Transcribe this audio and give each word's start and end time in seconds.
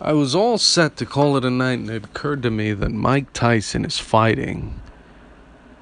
I 0.00 0.12
was 0.12 0.34
all 0.34 0.58
set 0.58 0.96
to 0.98 1.06
call 1.06 1.36
it 1.38 1.44
a 1.44 1.50
night, 1.50 1.78
and 1.78 1.90
it 1.90 2.04
occurred 2.04 2.42
to 2.42 2.50
me 2.50 2.72
that 2.74 2.90
Mike 2.90 3.32
Tyson 3.32 3.84
is 3.84 3.98
fighting 3.98 4.80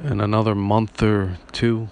in 0.03 0.21
another 0.21 0.55
month 0.55 1.03
or 1.03 1.39
two. 1.51 1.89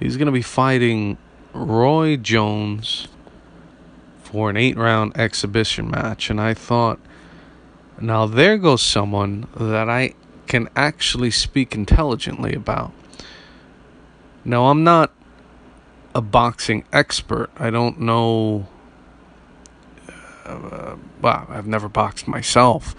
He's 0.00 0.16
going 0.16 0.26
to 0.26 0.32
be 0.32 0.42
fighting 0.42 1.18
Roy 1.52 2.16
Jones 2.16 3.08
for 4.22 4.48
an 4.48 4.56
eight 4.56 4.76
round 4.76 5.16
exhibition 5.18 5.90
match. 5.90 6.30
And 6.30 6.40
I 6.40 6.54
thought, 6.54 6.98
now 8.00 8.26
there 8.26 8.56
goes 8.56 8.80
someone 8.80 9.46
that 9.54 9.90
I 9.90 10.14
can 10.46 10.68
actually 10.74 11.30
speak 11.30 11.74
intelligently 11.74 12.54
about. 12.54 12.92
Now, 14.44 14.66
I'm 14.66 14.82
not 14.82 15.12
a 16.14 16.22
boxing 16.22 16.84
expert. 16.92 17.50
I 17.56 17.70
don't 17.70 18.00
know. 18.00 18.66
Uh, 20.52 20.96
well, 21.20 21.46
I've 21.48 21.66
never 21.66 21.88
boxed 21.88 22.28
myself. 22.28 22.94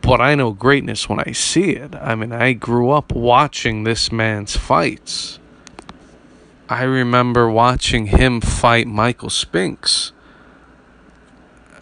But 0.00 0.20
I 0.20 0.34
know 0.34 0.52
greatness 0.52 1.08
when 1.08 1.20
I 1.20 1.32
see 1.32 1.72
it. 1.72 1.94
I 1.94 2.14
mean, 2.14 2.32
I 2.32 2.52
grew 2.52 2.90
up 2.90 3.12
watching 3.12 3.84
this 3.84 4.10
man's 4.10 4.56
fights. 4.56 5.38
I 6.68 6.82
remember 6.84 7.50
watching 7.50 8.06
him 8.06 8.40
fight 8.40 8.86
Michael 8.86 9.30
Spinks. 9.30 10.12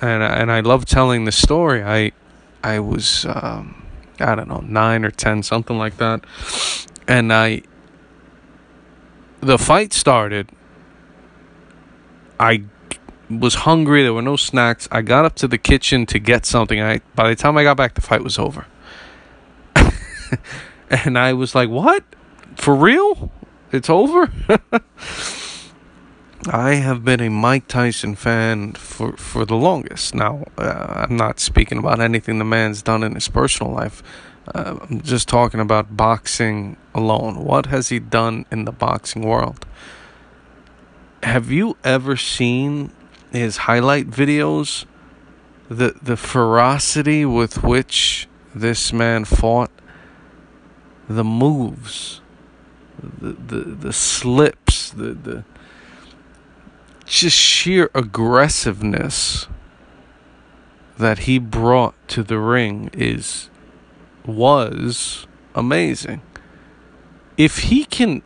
And, 0.00 0.22
and 0.22 0.52
I 0.52 0.60
love 0.60 0.84
telling 0.84 1.24
the 1.24 1.32
story. 1.32 1.82
I 1.82 2.12
I 2.62 2.80
was 2.80 3.24
um, 3.26 3.86
I 4.18 4.34
don't 4.34 4.48
know 4.48 4.60
nine 4.60 5.04
or 5.04 5.10
ten, 5.10 5.42
something 5.42 5.78
like 5.78 5.98
that, 5.98 6.24
and 7.06 7.32
I 7.32 7.62
the 9.40 9.56
fight 9.56 9.92
started. 9.92 10.50
I 12.38 12.64
was 13.30 13.54
hungry. 13.54 14.02
There 14.02 14.14
were 14.14 14.22
no 14.22 14.36
snacks. 14.36 14.88
I 14.90 15.02
got 15.02 15.24
up 15.24 15.34
to 15.36 15.48
the 15.48 15.58
kitchen 15.58 16.06
to 16.06 16.18
get 16.18 16.46
something. 16.46 16.80
I 16.80 17.00
by 17.14 17.28
the 17.28 17.36
time 17.36 17.56
I 17.56 17.62
got 17.62 17.76
back, 17.76 17.94
the 17.94 18.00
fight 18.00 18.22
was 18.22 18.38
over. 18.38 18.66
and 20.90 21.18
I 21.18 21.32
was 21.32 21.54
like, 21.54 21.68
"What? 21.68 22.04
For 22.56 22.74
real? 22.74 23.30
It's 23.72 23.90
over?" 23.90 24.32
I 26.48 26.74
have 26.74 27.04
been 27.04 27.20
a 27.20 27.28
Mike 27.28 27.66
Tyson 27.66 28.14
fan 28.14 28.74
for 28.74 29.16
for 29.16 29.44
the 29.44 29.56
longest. 29.56 30.14
Now, 30.14 30.44
uh, 30.56 31.06
I'm 31.08 31.16
not 31.16 31.40
speaking 31.40 31.78
about 31.78 32.00
anything 32.00 32.38
the 32.38 32.44
man's 32.44 32.82
done 32.82 33.02
in 33.02 33.14
his 33.14 33.28
personal 33.28 33.72
life. 33.72 34.02
Uh, 34.54 34.78
I'm 34.88 35.00
just 35.00 35.28
talking 35.28 35.58
about 35.58 35.96
boxing 35.96 36.76
alone. 36.94 37.44
What 37.44 37.66
has 37.66 37.88
he 37.88 37.98
done 37.98 38.46
in 38.52 38.64
the 38.64 38.70
boxing 38.70 39.22
world? 39.22 39.66
Have 41.24 41.50
you 41.50 41.76
ever 41.82 42.16
seen 42.16 42.92
his 43.36 43.58
highlight 43.58 44.10
videos? 44.10 44.84
The 45.68 45.96
the 46.00 46.16
ferocity 46.16 47.24
with 47.24 47.62
which 47.62 48.28
this 48.54 48.92
man 48.92 49.24
fought, 49.24 49.70
the 51.08 51.24
moves, 51.24 52.20
the 53.02 53.32
the, 53.32 53.60
the 53.60 53.92
slips, 53.92 54.90
the 54.90 55.14
the 55.14 55.44
just 57.04 57.36
sheer 57.36 57.90
aggressiveness 57.94 59.46
that 60.98 61.20
he 61.20 61.38
brought 61.38 61.94
to 62.08 62.22
the 62.22 62.38
ring 62.38 62.90
is 62.92 63.50
was 64.24 65.26
amazing. 65.54 66.22
If 67.36 67.58
he 67.58 67.84
can 67.84 68.22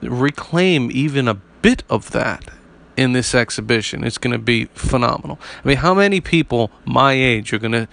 reclaim 0.00 0.90
even 0.92 1.28
a 1.28 1.34
bit 1.34 1.84
of 1.88 2.10
that 2.12 2.50
in 2.96 3.12
this 3.12 3.34
exhibition, 3.34 4.04
it's 4.04 4.18
going 4.18 4.32
to 4.32 4.38
be 4.38 4.66
phenomenal. 4.66 5.38
I 5.64 5.68
mean, 5.68 5.76
how 5.78 5.94
many 5.94 6.20
people 6.20 6.70
my 6.84 7.12
age 7.12 7.52
are 7.52 7.58
going 7.58 7.72
to 7.72 7.88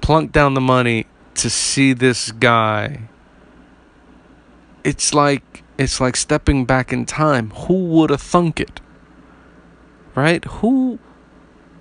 plunk 0.00 0.32
down 0.32 0.54
the 0.54 0.60
money 0.60 1.06
to 1.34 1.50
see 1.50 1.92
this 1.92 2.32
guy? 2.32 3.08
It's 4.84 5.12
like 5.12 5.62
it's 5.78 6.00
like 6.00 6.16
stepping 6.16 6.64
back 6.64 6.92
in 6.92 7.04
time. 7.04 7.50
Who 7.50 7.84
would 7.86 8.10
have 8.10 8.22
thunk 8.22 8.60
it? 8.60 8.80
Right? 10.14 10.44
Who 10.44 10.98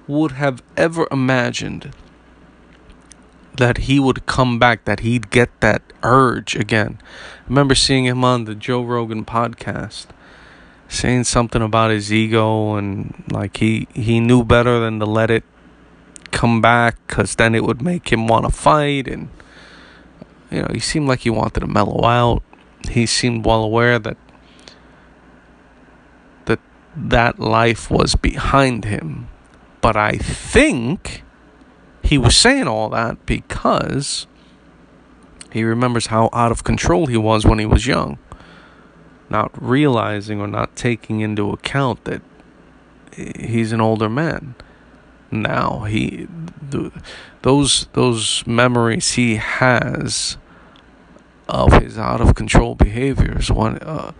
would 0.07 0.33
have 0.33 0.61
ever 0.75 1.07
imagined 1.11 1.93
that 3.57 3.77
he 3.77 3.99
would 3.99 4.25
come 4.25 4.59
back, 4.59 4.83
that 4.85 4.99
he'd 4.99 5.29
get 5.29 5.49
that 5.61 5.81
urge 6.03 6.55
again. 6.55 6.99
I 7.01 7.49
remember 7.49 7.73
seeing 7.73 8.05
him 8.05 8.23
on 8.23 8.43
the 8.43 8.55
Joe 8.55 8.83
Rogan 8.83 9.23
podcast 9.23 10.07
saying 10.87 11.23
something 11.23 11.61
about 11.61 11.91
his 11.91 12.13
ego 12.13 12.75
and 12.75 13.23
like 13.31 13.57
he 13.57 13.87
he 13.93 14.19
knew 14.19 14.43
better 14.43 14.79
than 14.79 14.99
to 14.99 15.05
let 15.05 15.29
it 15.29 15.43
come 16.31 16.61
back 16.61 16.95
cuz 17.07 17.35
then 17.35 17.55
it 17.55 17.63
would 17.63 17.81
make 17.81 18.11
him 18.11 18.27
want 18.27 18.45
to 18.45 18.51
fight 18.51 19.07
and 19.07 19.29
you 20.51 20.61
know, 20.61 20.69
he 20.71 20.79
seemed 20.79 21.07
like 21.07 21.21
he 21.21 21.29
wanted 21.29 21.59
to 21.59 21.67
mellow 21.67 22.05
out. 22.05 22.43
He 22.89 23.05
seemed 23.05 23.45
well 23.45 23.63
aware 23.63 23.99
that 23.99 24.17
that 26.45 26.59
that 26.95 27.39
life 27.39 27.89
was 27.89 28.15
behind 28.15 28.85
him. 28.85 29.27
But 29.81 29.97
I 29.97 30.13
think 30.13 31.23
he 32.03 32.17
was 32.17 32.37
saying 32.37 32.67
all 32.67 32.89
that 32.89 33.25
because 33.25 34.27
he 35.51 35.63
remembers 35.63 36.07
how 36.07 36.29
out 36.31 36.51
of 36.51 36.63
control 36.63 37.07
he 37.07 37.17
was 37.17 37.45
when 37.45 37.59
he 37.59 37.65
was 37.65 37.87
young, 37.87 38.17
not 39.29 39.51
realizing 39.61 40.39
or 40.39 40.47
not 40.47 40.75
taking 40.75 41.21
into 41.21 41.51
account 41.51 42.03
that 42.05 42.21
he's 43.15 43.71
an 43.71 43.81
older 43.81 44.09
man. 44.09 44.55
Now 45.31 45.81
he 45.81 46.27
the, 46.69 46.91
those 47.41 47.87
those 47.93 48.45
memories 48.45 49.13
he 49.13 49.35
has 49.35 50.37
of 51.47 51.73
his 51.81 51.97
out 51.97 52.21
of 52.21 52.35
control 52.35 52.75
behaviors 52.75 53.51
one 53.51 53.77
uh, 53.79 54.11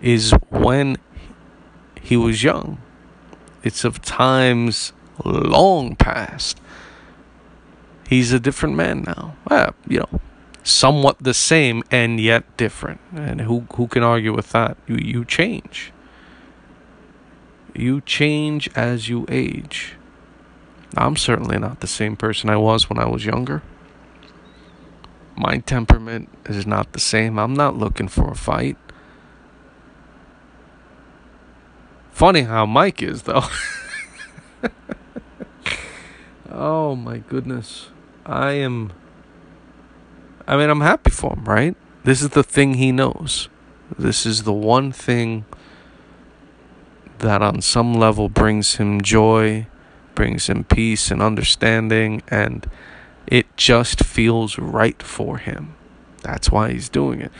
is 0.00 0.32
when 0.50 0.96
he 2.00 2.16
was 2.16 2.42
young. 2.42 2.80
It's 3.62 3.84
of 3.84 4.00
times 4.02 4.92
long 5.24 5.96
past 5.96 6.60
he's 8.08 8.32
a 8.32 8.40
different 8.40 8.74
man 8.74 9.02
now. 9.02 9.36
Well, 9.48 9.74
you 9.86 10.00
know, 10.00 10.20
somewhat 10.68 11.16
the 11.20 11.34
same 11.34 11.82
and 11.90 12.20
yet 12.20 12.56
different. 12.56 13.00
And 13.14 13.40
who 13.42 13.66
who 13.74 13.88
can 13.88 14.02
argue 14.02 14.34
with 14.34 14.50
that? 14.50 14.76
You 14.86 14.96
you 14.96 15.24
change. 15.24 15.92
You 17.74 18.00
change 18.00 18.68
as 18.74 19.08
you 19.08 19.26
age. 19.28 19.94
I'm 20.96 21.16
certainly 21.16 21.58
not 21.58 21.80
the 21.80 21.86
same 21.86 22.16
person 22.16 22.50
I 22.50 22.56
was 22.56 22.88
when 22.88 22.98
I 22.98 23.06
was 23.06 23.24
younger. 23.24 23.62
My 25.36 25.58
temperament 25.58 26.28
is 26.46 26.66
not 26.66 26.92
the 26.92 26.98
same. 26.98 27.38
I'm 27.38 27.54
not 27.54 27.76
looking 27.76 28.08
for 28.08 28.30
a 28.30 28.34
fight. 28.34 28.76
Funny 32.10 32.42
how 32.42 32.66
Mike 32.66 33.00
is, 33.00 33.22
though. 33.22 33.44
oh 36.50 36.96
my 36.96 37.18
goodness. 37.18 37.90
I 38.26 38.54
am. 38.54 38.92
I 40.48 40.56
mean, 40.56 40.70
I'm 40.70 40.80
happy 40.80 41.10
for 41.10 41.34
him, 41.34 41.44
right? 41.44 41.76
This 42.04 42.22
is 42.22 42.30
the 42.30 42.42
thing 42.42 42.74
he 42.74 42.90
knows. 42.90 43.50
This 43.98 44.24
is 44.24 44.44
the 44.44 44.52
one 44.52 44.92
thing 44.92 45.44
that, 47.18 47.42
on 47.42 47.60
some 47.60 47.92
level, 47.92 48.30
brings 48.30 48.76
him 48.76 49.02
joy, 49.02 49.66
brings 50.14 50.48
him 50.48 50.64
peace 50.64 51.10
and 51.10 51.20
understanding, 51.20 52.22
and 52.28 52.68
it 53.26 53.54
just 53.58 54.02
feels 54.02 54.58
right 54.58 55.02
for 55.02 55.36
him. 55.36 55.74
That's 56.22 56.50
why 56.50 56.72
he's 56.72 56.88
doing 56.88 57.20
it. 57.20 57.30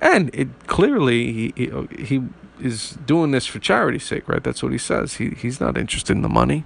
And 0.00 0.28
it 0.34 0.66
clearly 0.66 1.32
he, 1.32 1.52
he, 1.56 2.04
he 2.04 2.22
is 2.60 2.98
doing 3.06 3.30
this 3.30 3.46
for 3.46 3.60
charity's 3.60 4.04
sake, 4.04 4.28
right? 4.28 4.42
That's 4.42 4.64
what 4.64 4.72
he 4.72 4.78
says. 4.78 5.14
He 5.14 5.30
he's 5.30 5.60
not 5.60 5.78
interested 5.78 6.16
in 6.16 6.22
the 6.22 6.28
money 6.28 6.64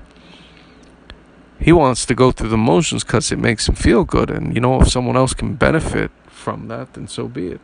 he 1.62 1.72
wants 1.72 2.04
to 2.06 2.14
go 2.14 2.32
through 2.32 2.48
the 2.48 2.56
motions 2.56 3.04
because 3.04 3.30
it 3.30 3.38
makes 3.38 3.68
him 3.68 3.74
feel 3.74 4.04
good. 4.04 4.30
And, 4.30 4.54
you 4.54 4.60
know, 4.60 4.80
if 4.80 4.88
someone 4.88 5.16
else 5.16 5.32
can 5.32 5.54
benefit 5.54 6.10
from 6.26 6.68
that, 6.68 6.94
then 6.94 7.06
so 7.06 7.28
be 7.28 7.48
it. 7.48 7.60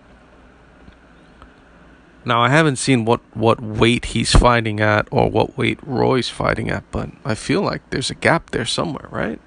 Now, 2.24 2.42
I 2.42 2.50
haven't 2.50 2.76
seen 2.76 3.04
what, 3.04 3.20
what 3.34 3.60
weight 3.60 4.06
he's 4.06 4.32
fighting 4.32 4.80
at 4.80 5.08
or 5.10 5.30
what 5.30 5.56
weight 5.56 5.78
Roy's 5.82 6.28
fighting 6.28 6.68
at, 6.68 6.84
but 6.90 7.10
I 7.24 7.34
feel 7.34 7.62
like 7.62 7.88
there's 7.90 8.10
a 8.10 8.14
gap 8.14 8.50
there 8.50 8.66
somewhere, 8.66 9.08
right? 9.10 9.40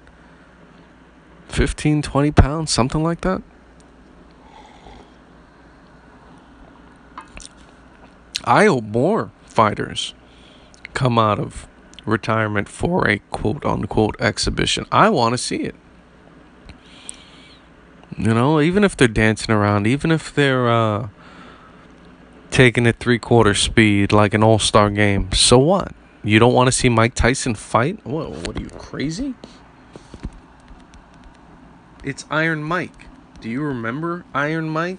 15, 1.48 2.02
20 2.02 2.32
pounds, 2.32 2.70
something 2.70 3.02
like 3.02 3.20
that. 3.20 3.42
I 8.44 8.64
hope 8.64 8.84
more 8.84 9.30
fighters 9.44 10.14
come 10.92 11.18
out 11.18 11.38
of 11.38 11.68
retirement 12.04 12.68
for 12.68 13.08
a 13.08 13.18
quote 13.30 13.64
unquote 13.64 14.16
exhibition. 14.20 14.86
I 14.90 15.08
want 15.08 15.32
to 15.32 15.38
see 15.38 15.62
it. 15.62 15.74
You 18.18 18.34
know, 18.34 18.60
even 18.60 18.84
if 18.84 18.96
they're 18.96 19.08
dancing 19.08 19.54
around, 19.54 19.86
even 19.86 20.10
if 20.10 20.34
they're 20.34 20.70
uh, 20.70 21.08
taking 22.50 22.86
it 22.86 22.98
three 22.98 23.18
quarter 23.18 23.54
speed 23.54 24.12
like 24.12 24.34
an 24.34 24.42
all 24.42 24.58
star 24.58 24.90
game, 24.90 25.32
so 25.32 25.58
what? 25.58 25.94
You 26.22 26.38
don't 26.38 26.52
want 26.52 26.68
to 26.68 26.72
see 26.72 26.88
Mike 26.88 27.14
Tyson 27.14 27.54
fight? 27.54 28.04
What, 28.06 28.30
what 28.30 28.56
are 28.56 28.60
you, 28.60 28.68
crazy? 28.68 29.34
It's 32.04 32.24
Iron 32.30 32.62
Mike. 32.62 33.06
Do 33.40 33.48
you 33.48 33.62
remember 33.62 34.24
Iron 34.34 34.68
Mike? 34.68 34.98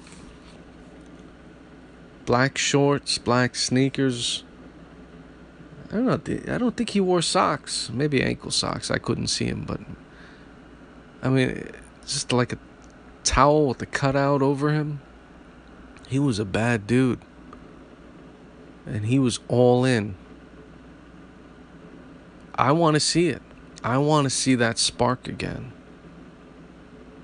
Black 2.26 2.58
shorts, 2.58 3.18
black 3.18 3.56
sneakers. 3.56 4.44
I 5.94 5.98
don't 5.98 6.06
know. 6.28 6.54
I 6.56 6.58
don't 6.58 6.76
think 6.76 6.90
he 6.90 7.00
wore 7.00 7.22
socks. 7.22 7.92
Maybe 7.94 8.24
ankle 8.24 8.50
socks. 8.50 8.90
I 8.90 8.98
couldn't 8.98 9.28
see 9.28 9.46
him, 9.46 9.64
but 9.64 9.80
I 11.22 11.30
mean, 11.30 11.70
just 12.02 12.34
like 12.34 12.52
a 12.52 12.58
towel 13.24 13.68
with 13.68 13.80
a 13.84 13.86
cutout 13.86 14.42
over 14.42 14.74
him. 14.74 15.02
He 16.08 16.18
was 16.18 16.40
a 16.40 16.46
bad 16.46 16.88
dude. 16.88 17.20
And 18.88 19.06
he 19.06 19.20
was 19.20 19.40
all 19.48 19.86
in. 19.86 20.16
I 22.56 22.72
want 22.72 22.96
to 22.96 23.00
see 23.00 23.30
it. 23.30 23.44
I 23.84 24.00
want 24.00 24.26
to 24.26 24.32
see 24.32 24.56
that 24.56 24.80
spark 24.80 25.28
again. 25.28 25.74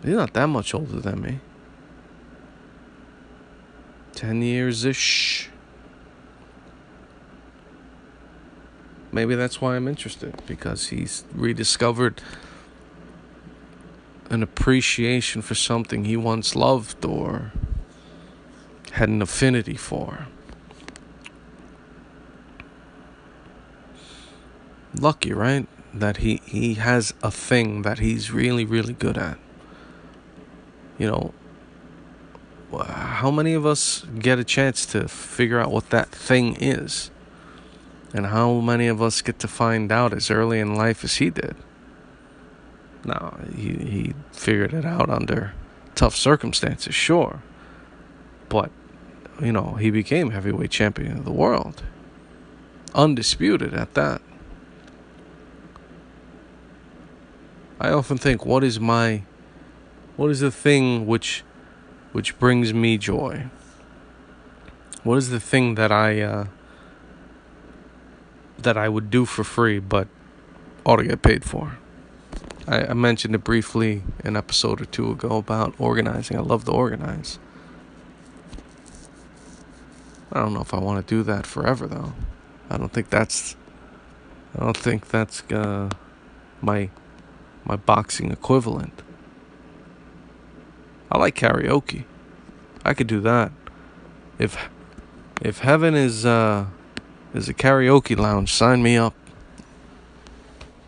He's 0.04 0.14
not 0.14 0.34
that 0.34 0.48
much 0.48 0.76
older 0.76 1.00
than 1.00 1.22
me. 1.22 1.40
10 4.14 4.44
years 4.44 4.86
ish. 4.86 5.50
Maybe 9.12 9.36
that's 9.36 9.60
why 9.60 9.76
I'm 9.76 9.88
interested 9.88 10.42
because 10.46 10.88
he's 10.88 11.24
rediscovered 11.34 12.22
an 14.30 14.44
appreciation 14.44 15.42
for 15.42 15.56
something 15.56 16.06
he 16.06 16.16
once 16.16 16.56
loved 16.56 17.04
or 17.04 17.52
had 18.92 19.10
an 19.10 19.22
affinity 19.22 19.76
for. 19.76 20.28
Lucky, 25.00 25.34
right? 25.34 25.68
That 25.94 26.18
he, 26.18 26.42
he 26.46 26.76
has 26.76 27.14
a 27.24 27.32
thing 27.32 27.82
that 27.82 28.00
he's 28.00 28.32
really, 28.32 28.66
really 28.66 28.94
good 28.94 29.18
at. 29.18 29.40
You 31.00 31.08
know, 31.08 31.34
how 32.72 33.32
many 33.32 33.54
of 33.54 33.66
us 33.66 34.06
get 34.20 34.38
a 34.38 34.44
chance 34.44 34.86
to 34.88 35.08
figure 35.08 35.60
out 35.60 35.72
what 35.72 35.90
that 35.90 36.10
thing 36.10 36.56
is? 36.60 37.10
And 38.14 38.28
how 38.28 38.60
many 38.60 38.88
of 38.88 39.02
us 39.02 39.22
get 39.22 39.40
to 39.40 39.48
find 39.48 39.92
out 39.92 40.14
as 40.14 40.32
early 40.32 40.60
in 40.60 40.76
life 40.76 41.04
as 41.04 41.16
he 41.18 41.30
did? 41.30 41.56
Now, 43.06 43.38
he, 43.56 43.70
he 43.70 44.14
figured 44.32 44.74
it 44.74 44.86
out 44.86 45.10
under 45.10 45.54
tough 45.96 46.16
circumstances, 46.16 46.96
sure. 46.96 47.42
But, 48.50 48.72
you 49.42 49.52
know, 49.52 49.76
he 49.76 49.92
became 49.92 50.32
heavyweight 50.32 50.72
champion 50.72 51.18
of 51.18 51.26
the 51.26 51.32
world. 51.32 51.84
Undisputed 52.96 53.74
at 53.74 53.94
that. 53.94 54.22
I 57.80 57.92
often 57.92 58.18
think, 58.18 58.46
what 58.46 58.64
is 58.64 58.80
my, 58.80 59.24
what 60.18 60.30
is 60.32 60.42
the 60.42 60.52
thing 60.52 61.06
which, 61.06 61.44
which 62.12 62.38
brings 62.40 62.74
me 62.74 62.98
joy? 62.98 63.46
What 65.04 65.18
is 65.18 65.30
the 65.30 65.40
thing 65.40 65.76
that 65.76 65.92
I, 65.92 66.22
uh, 66.22 66.48
that 68.64 68.78
I 68.78 68.90
would 68.90 69.10
do 69.10 69.26
for 69.26 69.44
free, 69.44 69.80
but 69.80 70.08
ought 70.86 70.98
to 70.98 71.04
get 71.04 71.22
paid 71.22 71.44
for? 71.44 71.78
I, 72.68 72.88
I 72.88 72.94
mentioned 72.94 73.36
it 73.36 73.44
briefly 73.44 74.04
an 74.24 74.36
episode 74.36 74.82
or 74.82 74.86
two 74.86 75.12
ago 75.12 75.38
about 75.38 75.74
organizing. 75.80 76.38
I 76.38 76.42
love 76.42 76.66
to 76.66 76.72
organize. 76.72 77.40
I 80.32 80.40
don't 80.40 80.54
know 80.54 80.62
if 80.62 80.74
I 80.74 80.80
want 80.80 81.06
to 81.06 81.16
do 81.16 81.24
that 81.24 81.48
forever 81.48 81.88
though. 81.88 82.14
I 82.70 82.78
don't 82.78 82.94
think 82.94 83.10
that's 83.10 83.56
I 84.56 84.64
don't 84.64 84.78
think 84.78 85.10
that's 85.10 85.42
uh, 85.52 85.90
my 86.62 86.90
my 87.66 87.76
boxing 87.76 88.32
equivalent. 88.32 89.02
I 91.12 91.18
like 91.18 91.36
karaoke. 91.36 92.06
I 92.86 92.94
could 92.94 93.08
do 93.08 93.20
that. 93.22 93.52
If 94.38 94.70
if 95.42 95.60
heaven 95.60 95.96
is 95.96 96.26
uh 96.26 96.68
is 97.34 97.50
a 97.50 97.54
karaoke 97.54 98.18
lounge, 98.18 98.54
sign 98.54 98.82
me 98.82 98.98
up. 98.98 99.14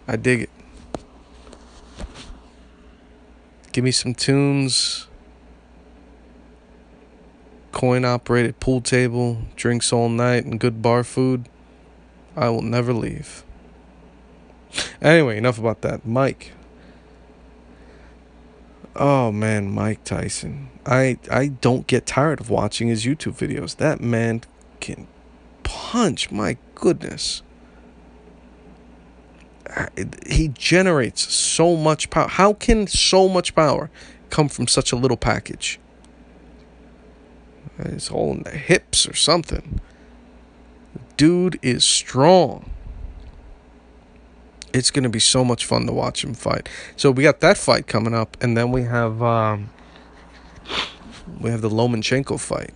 I 0.08 0.16
dig 0.16 0.42
it. 0.42 0.50
Give 3.72 3.84
me 3.84 3.92
some 3.92 4.14
tunes. 4.14 5.08
Coin 7.72 8.04
operated 8.04 8.60
pool 8.60 8.82
table, 8.82 9.44
drinks 9.56 9.94
all 9.94 10.10
night, 10.10 10.44
and 10.44 10.60
good 10.60 10.82
bar 10.82 11.04
food. 11.04 11.48
I 12.36 12.50
will 12.50 12.62
never 12.62 12.94
leave. 12.94 13.44
Anyway, 15.02 15.38
enough 15.38 15.58
about 15.58 15.82
that. 15.82 16.06
Mike. 16.06 16.52
Oh 18.96 19.32
man, 19.32 19.72
Mike 19.72 20.04
Tyson. 20.04 20.70
I 20.86 21.18
I 21.30 21.48
don't 21.48 21.88
get 21.88 22.06
tired 22.06 22.42
of 22.42 22.50
watching 22.50 22.88
his 22.90 23.06
YouTube 23.06 23.38
videos. 23.38 23.78
That 23.78 24.02
man 24.02 24.42
can 24.80 25.08
punch. 25.72 26.32
My 26.32 26.58
goodness 26.76 27.44
he 30.28 30.50
generates 30.50 31.34
so 31.34 31.76
much 31.76 32.10
power. 32.10 32.28
How 32.28 32.54
can 32.54 32.88
so 32.88 33.30
much 33.30 33.56
power 33.56 33.90
come 34.30 34.50
from 34.50 34.68
such 34.68 34.92
a 34.92 34.96
little 34.96 35.18
package? 35.18 35.80
It's 37.80 38.12
all 38.12 38.34
in 38.34 38.44
the 38.44 38.52
hips 38.52 39.08
or 39.08 39.16
something. 39.16 39.80
Dude 41.18 41.58
is 41.62 41.84
strong. 41.84 42.70
It's 44.74 44.92
going 44.92 45.04
to 45.04 45.10
be 45.10 45.20
so 45.20 45.44
much 45.44 45.66
fun 45.66 45.86
to 45.88 45.94
watch 45.94 46.24
him 46.24 46.34
fight. 46.34 46.70
So 46.96 47.12
we 47.12 47.24
got 47.24 47.40
that 47.42 47.58
fight 47.58 47.88
coming 47.88 48.14
up, 48.14 48.38
and 48.42 48.56
then 48.56 48.72
we 48.72 48.84
have 48.84 49.22
um, 49.22 49.70
we 51.40 51.50
have 51.50 51.62
the 51.62 51.70
Lomachenko 51.70 52.40
fight, 52.40 52.74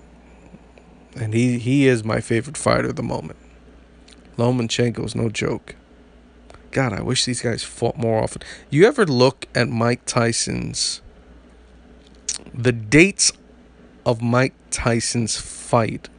and 1.15 1.33
he 1.33 1.59
he 1.59 1.87
is 1.87 2.03
my 2.03 2.21
favorite 2.21 2.57
fighter 2.57 2.89
at 2.89 2.95
the 2.95 3.03
moment. 3.03 3.39
Lomachenko 4.37 5.05
is 5.05 5.15
no 5.15 5.29
joke. 5.29 5.75
God, 6.71 6.91
I 6.91 7.01
wish 7.01 7.23
these 7.23 7.41
guys 7.41 7.63
fought 7.63 7.97
more 7.97 8.21
often. 8.21 8.41
You 8.69 8.85
ever 8.85 9.05
look 9.05 9.47
at 9.55 9.69
Mike 9.69 10.05
Tyson's 10.05 11.01
the 12.53 12.71
dates 12.71 13.31
of 14.05 14.21
Mike 14.21 14.53
Tyson's 14.71 15.39
fight 15.39 16.09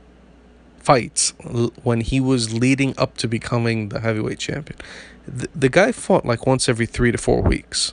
fights 0.78 1.34
when 1.82 2.00
he 2.00 2.20
was 2.20 2.54
leading 2.54 2.94
up 2.96 3.16
to 3.18 3.28
becoming 3.28 3.88
the 3.88 4.00
heavyweight 4.00 4.38
champion. 4.38 4.78
The, 5.26 5.48
the 5.54 5.68
guy 5.68 5.92
fought 5.92 6.24
like 6.24 6.46
once 6.46 6.68
every 6.68 6.86
3 6.86 7.12
to 7.12 7.18
4 7.18 7.42
weeks. 7.42 7.92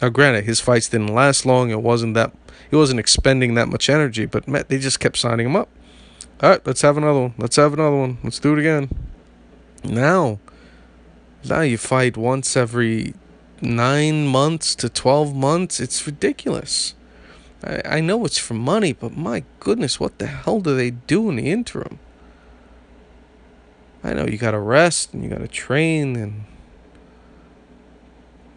Now 0.00 0.08
granted, 0.08 0.44
his 0.44 0.60
fights 0.60 0.88
didn't 0.88 1.14
last 1.14 1.46
long. 1.46 1.70
It 1.70 1.80
wasn't 1.80 2.14
that 2.14 2.32
he 2.68 2.76
wasn't 2.76 3.00
expending 3.00 3.54
that 3.54 3.68
much 3.68 3.88
energy, 3.88 4.26
but 4.26 4.46
they 4.68 4.78
just 4.78 4.98
kept 4.98 5.16
signing 5.16 5.46
him 5.46 5.56
up. 5.56 5.68
All 6.42 6.50
right, 6.50 6.66
let's 6.66 6.82
have 6.82 6.96
another 6.96 7.20
one. 7.20 7.34
Let's 7.38 7.54
have 7.54 7.72
another 7.72 7.96
one. 7.96 8.18
Let's 8.24 8.40
do 8.40 8.54
it 8.54 8.58
again. 8.58 8.90
Now, 9.84 10.40
now 11.48 11.60
you 11.60 11.78
fight 11.78 12.16
once 12.16 12.56
every 12.56 13.14
nine 13.60 14.26
months 14.26 14.74
to 14.76 14.88
12 14.88 15.36
months. 15.36 15.78
It's 15.78 16.04
ridiculous. 16.04 16.94
I, 17.62 17.82
I 17.84 18.00
know 18.00 18.24
it's 18.24 18.38
for 18.38 18.54
money, 18.54 18.92
but 18.92 19.16
my 19.16 19.44
goodness, 19.60 20.00
what 20.00 20.18
the 20.18 20.26
hell 20.26 20.60
do 20.60 20.74
they 20.74 20.90
do 20.90 21.30
in 21.30 21.36
the 21.36 21.48
interim? 21.48 22.00
I 24.02 24.12
know 24.12 24.26
you 24.26 24.36
gotta 24.36 24.58
rest 24.58 25.14
and 25.14 25.22
you 25.22 25.30
gotta 25.30 25.46
train 25.46 26.16
and 26.16 26.44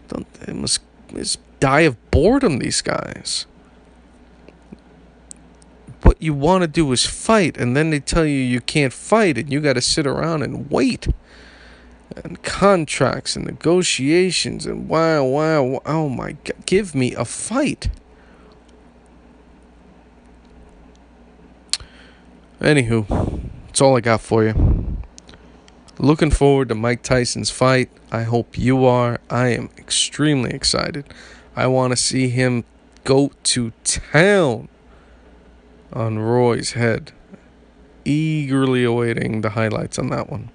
don't 0.08 0.32
they 0.34 0.54
must, 0.54 0.82
must 1.14 1.40
die 1.60 1.82
of 1.82 2.10
boredom 2.10 2.58
these 2.58 2.82
guys. 2.82 3.46
What 6.16 6.22
you 6.22 6.34
want 6.34 6.62
to 6.62 6.68
do 6.70 6.90
is 6.94 7.06
fight, 7.06 7.58
and 7.58 7.76
then 7.76 7.90
they 7.90 8.00
tell 8.00 8.24
you 8.24 8.38
you 8.38 8.62
can't 8.62 8.94
fight, 8.94 9.38
and 9.38 9.52
you 9.52 9.60
got 9.60 9.74
to 9.74 9.82
sit 9.82 10.08
around 10.08 10.44
and 10.44 10.72
wait 10.72 11.10
and 12.16 12.42
contracts 12.42 13.36
and 13.36 13.46
negotiations 13.46 14.66
and 14.66 14.88
wow, 14.88 15.26
wow, 15.26 15.62
wow, 15.62 15.82
oh 15.86 16.08
my 16.08 16.38
god, 16.46 16.66
give 16.66 16.96
me 16.96 17.14
a 17.16 17.26
fight. 17.26 17.90
Anywho, 22.62 23.42
that's 23.68 23.82
all 23.82 23.98
I 23.98 24.00
got 24.00 24.22
for 24.22 24.46
you. 24.46 24.98
Looking 26.00 26.32
forward 26.32 26.70
to 26.70 26.76
Mike 26.76 27.04
Tyson's 27.04 27.52
fight. 27.52 27.90
I 28.10 28.24
hope 28.24 28.58
you 28.58 28.86
are. 28.86 29.20
I 29.30 29.50
am 29.50 29.70
extremely 29.78 30.52
excited. 30.52 31.14
I 31.58 31.68
want 31.68 31.92
to 31.92 31.98
see 31.98 32.30
him 32.30 32.64
go 33.04 33.34
to 33.44 33.74
town 33.84 34.70
on 35.94 36.20
Roy's 36.20 36.74
head. 36.74 37.12
Eagerly 38.04 38.84
awaiting 38.84 39.42
the 39.42 39.52
highlights 39.52 39.98
on 39.98 40.10
that 40.10 40.30
one. 40.30 40.50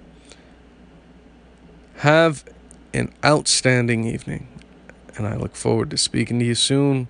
Have 1.97 2.45
an 2.93 3.13
outstanding 3.23 4.05
evening, 4.05 4.47
and 5.15 5.27
I 5.27 5.35
look 5.35 5.55
forward 5.55 5.89
to 5.91 5.97
speaking 5.97 6.39
to 6.39 6.45
you 6.45 6.55
soon. 6.55 7.07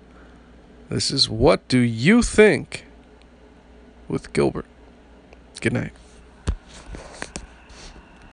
This 0.88 1.10
is 1.10 1.28
What 1.28 1.66
Do 1.68 1.78
You 1.78 2.22
Think 2.22 2.84
with 4.08 4.32
Gilbert. 4.32 4.66
Good 5.60 5.72
night. 5.72 5.92